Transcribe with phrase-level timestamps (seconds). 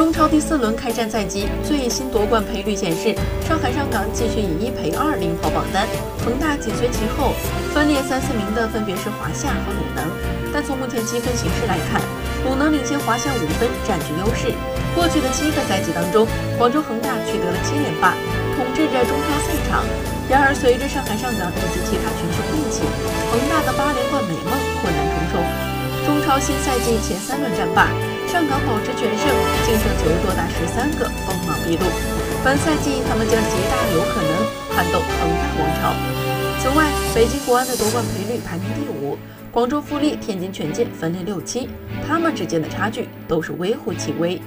[0.00, 3.12] 中超第四轮开战在即，最新夺冠赔率显示，
[3.44, 5.84] 上海上港继续以一赔二领跑榜单，
[6.24, 7.36] 恒大紧随其后，
[7.76, 10.08] 分列三四名的分别是华夏和鲁能。
[10.56, 12.00] 但从目前积分形势来看，
[12.48, 14.56] 鲁能领先华夏五分，占据优势。
[14.96, 16.24] 过去的七个赛季当中，
[16.56, 18.16] 广州恒大取得了七连霸，
[18.56, 19.84] 统治着中超赛场。
[20.32, 22.88] 然而，随着上海上港以及其他群雄并起，
[23.28, 25.44] 恒大的八连冠美梦困难重重。
[26.08, 27.92] 中超新赛季前三轮战罢，
[28.30, 29.26] 上港保持全胜，
[29.66, 31.82] 净胜球多达十三个，锋芒毕露。
[32.44, 34.30] 本赛季他们将极大有可能
[34.70, 35.92] 撼动恒大王朝。
[36.62, 39.18] 此外，北京国安的夺冠赔率排名第五。
[39.50, 41.68] 广州富力、天津权健分列六七，
[42.06, 44.40] 他们之间的差距都是微乎其微。